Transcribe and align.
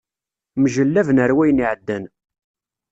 Mjellaben 0.61 1.21
ar 1.23 1.31
wayen 1.35 1.63
iɛeddan. 1.63 2.03